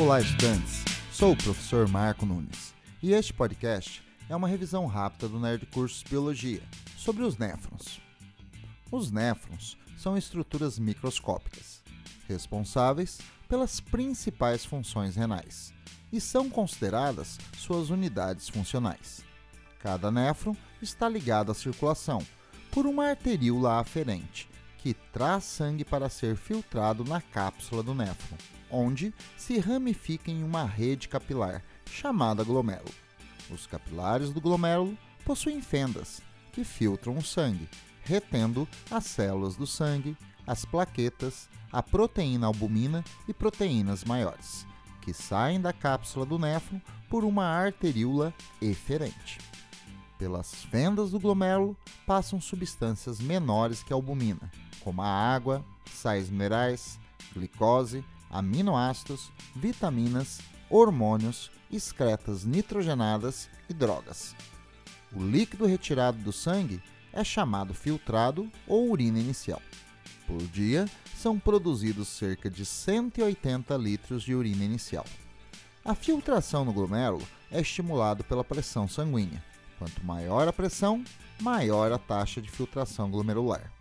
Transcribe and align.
Olá, 0.00 0.20
estudantes! 0.20 0.84
Sou 1.10 1.32
o 1.32 1.36
professor 1.36 1.88
Marco 1.88 2.24
Nunes 2.24 2.72
e 3.02 3.12
este 3.12 3.34
podcast 3.34 4.00
é 4.28 4.36
uma 4.36 4.46
revisão 4.46 4.86
rápida 4.86 5.28
do 5.28 5.40
Nerd 5.40 5.66
Cursos 5.66 6.04
Biologia 6.04 6.62
sobre 6.96 7.24
os 7.24 7.36
néfrons. 7.36 8.00
Os 8.92 9.10
néfrons 9.10 9.76
são 9.96 10.16
estruturas 10.16 10.78
microscópicas, 10.78 11.82
responsáveis 12.28 13.18
pelas 13.48 13.80
principais 13.80 14.64
funções 14.64 15.16
renais 15.16 15.74
e 16.12 16.20
são 16.20 16.48
consideradas 16.48 17.36
suas 17.56 17.90
unidades 17.90 18.48
funcionais. 18.48 19.24
Cada 19.80 20.12
néfron 20.12 20.54
está 20.80 21.08
ligado 21.08 21.50
à 21.50 21.54
circulação 21.56 22.24
por 22.70 22.86
uma 22.86 23.08
arteríola 23.08 23.80
aferente 23.80 24.48
que 24.78 24.94
traz 24.94 25.44
sangue 25.44 25.84
para 25.84 26.08
ser 26.08 26.36
filtrado 26.36 27.04
na 27.04 27.20
cápsula 27.20 27.82
do 27.82 27.94
néfron, 27.94 28.36
onde 28.70 29.12
se 29.36 29.58
ramifica 29.58 30.30
em 30.30 30.42
uma 30.42 30.64
rede 30.64 31.08
capilar 31.08 31.62
chamada 31.90 32.44
glomérulo. 32.44 32.94
Os 33.50 33.66
capilares 33.66 34.30
do 34.30 34.40
glomérulo 34.40 34.96
possuem 35.24 35.60
fendas 35.60 36.22
que 36.52 36.64
filtram 36.64 37.16
o 37.16 37.22
sangue, 37.22 37.68
retendo 38.02 38.66
as 38.90 39.04
células 39.04 39.56
do 39.56 39.66
sangue, 39.66 40.16
as 40.46 40.64
plaquetas, 40.64 41.48
a 41.70 41.82
proteína 41.82 42.46
albumina 42.46 43.04
e 43.26 43.34
proteínas 43.34 44.04
maiores, 44.04 44.66
que 45.02 45.12
saem 45.12 45.60
da 45.60 45.72
cápsula 45.72 46.24
do 46.24 46.38
néfron 46.38 46.80
por 47.08 47.24
uma 47.24 47.44
arteríola 47.44 48.32
eferente. 48.60 49.38
Pelas 50.18 50.52
fendas 50.64 51.12
do 51.12 51.20
glomérulo 51.20 51.76
passam 52.04 52.40
substâncias 52.40 53.20
menores 53.20 53.84
que 53.84 53.92
a 53.92 53.96
albumina, 53.96 54.50
como 54.80 55.00
a 55.00 55.06
água, 55.06 55.64
sais 55.94 56.28
minerais, 56.28 56.98
glicose, 57.32 58.04
aminoácidos, 58.28 59.30
vitaminas, 59.54 60.40
hormônios, 60.68 61.52
excretas 61.70 62.44
nitrogenadas 62.44 63.48
e 63.70 63.74
drogas. 63.74 64.34
O 65.14 65.22
líquido 65.22 65.66
retirado 65.66 66.18
do 66.18 66.32
sangue 66.32 66.82
é 67.12 67.22
chamado 67.22 67.72
filtrado 67.72 68.50
ou 68.66 68.90
urina 68.90 69.20
inicial. 69.20 69.62
Por 70.26 70.42
dia, 70.48 70.86
são 71.16 71.38
produzidos 71.38 72.08
cerca 72.08 72.50
de 72.50 72.66
180 72.66 73.76
litros 73.76 74.22
de 74.22 74.34
urina 74.34 74.64
inicial. 74.64 75.06
A 75.84 75.94
filtração 75.94 76.64
no 76.64 76.72
glomérulo 76.72 77.26
é 77.50 77.60
estimulado 77.60 78.22
pela 78.24 78.44
pressão 78.44 78.86
sanguínea. 78.86 79.42
Quanto 79.78 80.04
maior 80.04 80.48
a 80.48 80.52
pressão, 80.52 81.04
maior 81.40 81.92
a 81.92 81.98
taxa 81.98 82.42
de 82.42 82.50
filtração 82.50 83.10
glomerular. 83.10 83.72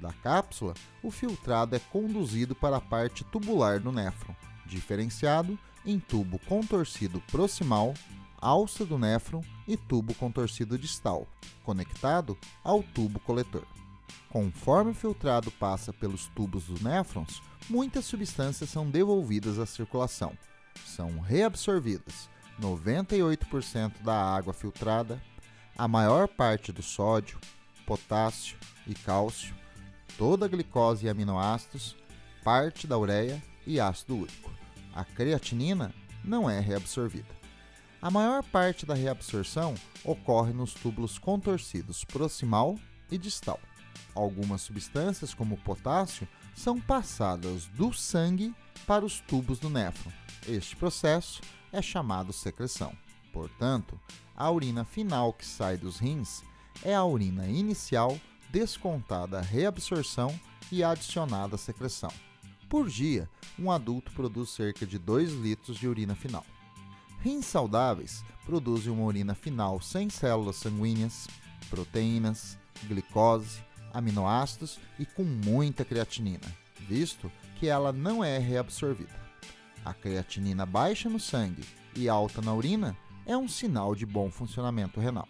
Da 0.00 0.12
cápsula, 0.12 0.74
o 1.02 1.10
filtrado 1.10 1.74
é 1.74 1.78
conduzido 1.78 2.54
para 2.54 2.76
a 2.76 2.80
parte 2.80 3.24
tubular 3.24 3.80
do 3.80 3.90
néfron, 3.90 4.34
diferenciado 4.66 5.58
em 5.84 5.98
tubo 5.98 6.38
contorcido 6.40 7.20
proximal, 7.30 7.94
alça 8.38 8.84
do 8.84 8.98
néfron 8.98 9.42
e 9.66 9.76
tubo 9.76 10.14
contorcido 10.14 10.78
distal, 10.78 11.26
conectado 11.64 12.38
ao 12.62 12.82
tubo 12.82 13.18
coletor. 13.20 13.66
Conforme 14.28 14.90
o 14.90 14.94
filtrado 14.94 15.50
passa 15.50 15.92
pelos 15.92 16.26
tubos 16.28 16.64
dos 16.64 16.80
néfrons, 16.80 17.42
muitas 17.68 18.04
substâncias 18.04 18.70
são 18.70 18.90
devolvidas 18.90 19.58
à 19.58 19.66
circulação. 19.66 20.36
São 20.84 21.20
reabsorvidas 21.20 22.28
98% 22.60 24.02
da 24.02 24.14
água 24.14 24.52
filtrada, 24.52 25.22
a 25.76 25.88
maior 25.88 26.28
parte 26.28 26.72
do 26.72 26.82
sódio, 26.82 27.38
potássio 27.86 28.56
e 28.86 28.94
cálcio, 28.94 29.54
toda 30.16 30.46
a 30.46 30.48
glicose 30.48 31.06
e 31.06 31.08
aminoácidos, 31.08 31.96
parte 32.42 32.86
da 32.86 32.96
ureia 32.96 33.42
e 33.66 33.80
ácido 33.80 34.16
úrico. 34.16 34.52
A 34.94 35.04
creatinina 35.04 35.92
não 36.22 36.48
é 36.48 36.60
reabsorvida. 36.60 37.34
A 38.00 38.10
maior 38.10 38.44
parte 38.44 38.84
da 38.84 38.94
reabsorção 38.94 39.74
ocorre 40.04 40.52
nos 40.52 40.74
túbulos 40.74 41.18
contorcidos 41.18 42.04
proximal 42.04 42.78
e 43.10 43.16
distal. 43.16 43.58
Algumas 44.14 44.60
substâncias, 44.60 45.34
como 45.34 45.54
o 45.54 45.58
potássio, 45.58 46.28
são 46.54 46.80
passadas 46.80 47.66
do 47.66 47.92
sangue 47.92 48.54
para 48.86 49.04
os 49.04 49.20
tubos 49.20 49.58
do 49.58 49.68
néfron. 49.68 50.12
Este 50.46 50.76
processo 50.76 51.40
é 51.74 51.82
chamado 51.82 52.32
secreção. 52.32 52.92
Portanto, 53.32 53.98
a 54.36 54.48
urina 54.48 54.84
final 54.84 55.32
que 55.32 55.44
sai 55.44 55.76
dos 55.76 55.98
rins 55.98 56.42
é 56.84 56.94
a 56.94 57.04
urina 57.04 57.48
inicial 57.48 58.18
descontada 58.50 59.40
a 59.40 59.42
reabsorção 59.42 60.38
e 60.70 60.84
adicionada 60.84 61.56
a 61.56 61.58
secreção. 61.58 62.12
Por 62.68 62.88
dia, 62.88 63.28
um 63.58 63.72
adulto 63.72 64.12
produz 64.12 64.50
cerca 64.50 64.86
de 64.86 64.98
2 64.98 65.32
litros 65.32 65.76
de 65.76 65.88
urina 65.88 66.14
final. 66.14 66.46
Rins 67.20 67.46
saudáveis 67.46 68.24
produzem 68.44 68.92
uma 68.92 69.04
urina 69.04 69.34
final 69.34 69.80
sem 69.80 70.08
células 70.08 70.56
sanguíneas, 70.56 71.26
proteínas, 71.68 72.56
glicose, 72.84 73.62
aminoácidos 73.92 74.78
e 74.98 75.04
com 75.04 75.24
muita 75.24 75.84
creatinina, 75.84 76.56
visto 76.88 77.30
que 77.58 77.66
ela 77.66 77.92
não 77.92 78.22
é 78.22 78.38
reabsorvida. 78.38 79.23
A 79.84 79.92
creatinina 79.92 80.64
baixa 80.64 81.08
no 81.08 81.20
sangue 81.20 81.64
e 81.94 82.08
alta 82.08 82.40
na 82.40 82.54
urina 82.54 82.96
é 83.26 83.36
um 83.36 83.46
sinal 83.46 83.94
de 83.94 84.06
bom 84.06 84.30
funcionamento 84.30 84.98
renal. 84.98 85.28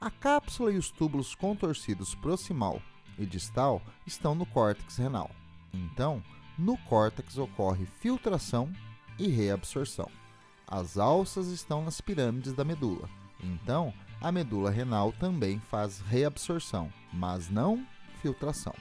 A 0.00 0.10
cápsula 0.10 0.72
e 0.72 0.78
os 0.78 0.90
túbulos 0.90 1.34
contorcidos 1.34 2.14
proximal 2.14 2.80
e 3.18 3.26
distal 3.26 3.82
estão 4.06 4.34
no 4.34 4.46
córtex 4.46 4.96
renal. 4.96 5.30
Então, 5.72 6.22
no 6.58 6.76
córtex 6.76 7.38
ocorre 7.38 7.86
filtração 7.86 8.72
e 9.18 9.28
reabsorção. 9.28 10.10
As 10.66 10.96
alças 10.96 11.48
estão 11.48 11.84
nas 11.84 12.00
pirâmides 12.00 12.52
da 12.52 12.64
medula. 12.64 13.08
Então, 13.42 13.92
a 14.20 14.30
medula 14.30 14.70
renal 14.70 15.12
também 15.12 15.58
faz 15.58 16.00
reabsorção, 16.00 16.92
mas 17.12 17.50
não 17.50 17.86
filtração. 18.20 18.74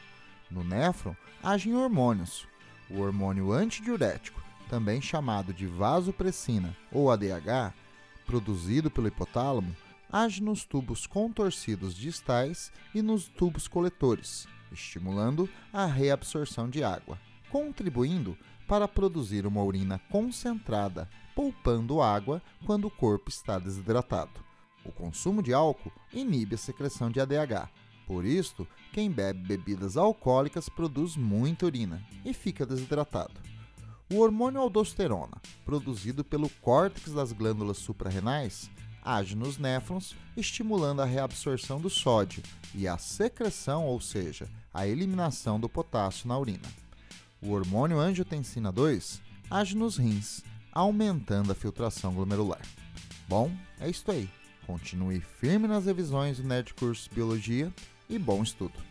No 0.49 0.63
néfron, 0.63 1.15
agem 1.41 1.75
hormônios. 1.75 2.47
O 2.89 2.99
hormônio 2.99 3.51
antidiurético, 3.51 4.41
também 4.71 5.01
chamado 5.01 5.53
de 5.53 5.67
vasopressina 5.67 6.73
ou 6.93 7.11
ADH, 7.11 7.73
produzido 8.25 8.89
pelo 8.89 9.09
hipotálamo, 9.09 9.75
age 10.09 10.41
nos 10.41 10.63
tubos 10.63 11.05
contorcidos 11.05 11.93
distais 11.93 12.71
e 12.95 13.01
nos 13.01 13.27
tubos 13.27 13.67
coletores, 13.67 14.47
estimulando 14.71 15.49
a 15.73 15.85
reabsorção 15.85 16.69
de 16.69 16.85
água, 16.85 17.19
contribuindo 17.49 18.37
para 18.65 18.87
produzir 18.87 19.45
uma 19.45 19.61
urina 19.61 19.99
concentrada, 20.09 21.09
poupando 21.35 22.01
água 22.01 22.41
quando 22.65 22.87
o 22.87 22.91
corpo 22.91 23.29
está 23.29 23.59
desidratado. 23.59 24.39
O 24.85 24.91
consumo 24.93 25.43
de 25.43 25.53
álcool 25.53 25.91
inibe 26.13 26.55
a 26.55 26.57
secreção 26.57 27.11
de 27.11 27.19
ADH. 27.19 27.69
Por 28.07 28.23
isso, 28.23 28.65
quem 28.93 29.11
bebe 29.11 29.39
bebidas 29.45 29.97
alcoólicas 29.97 30.69
produz 30.69 31.17
muita 31.17 31.65
urina 31.65 32.01
e 32.23 32.33
fica 32.33 32.65
desidratado. 32.65 33.50
O 34.11 34.17
hormônio 34.17 34.59
aldosterona, 34.59 35.41
produzido 35.63 36.21
pelo 36.21 36.49
córtex 36.61 37.13
das 37.13 37.31
glândulas 37.31 37.77
suprarrenais, 37.77 38.69
age 39.01 39.37
nos 39.37 39.57
néfrons, 39.57 40.17
estimulando 40.35 41.01
a 41.01 41.05
reabsorção 41.05 41.79
do 41.79 41.89
sódio 41.89 42.43
e 42.75 42.89
a 42.89 42.97
secreção, 42.97 43.85
ou 43.85 44.01
seja, 44.01 44.49
a 44.73 44.85
eliminação 44.85 45.57
do 45.57 45.69
potássio 45.69 46.27
na 46.27 46.37
urina. 46.37 46.67
O 47.41 47.51
hormônio 47.51 47.99
angiotensina 47.99 48.69
2 48.69 49.21
age 49.49 49.77
nos 49.77 49.95
rins, 49.95 50.43
aumentando 50.73 51.53
a 51.53 51.55
filtração 51.55 52.13
glomerular. 52.13 52.61
Bom, 53.29 53.49
é 53.79 53.89
isso 53.89 54.11
aí. 54.11 54.29
Continue 54.67 55.21
firme 55.21 55.69
nas 55.69 55.85
revisões 55.85 56.35
do 56.35 56.43
Nerd 56.43 56.73
Curso 56.73 57.09
Biologia 57.13 57.73
e 58.09 58.19
bom 58.19 58.43
estudo! 58.43 58.90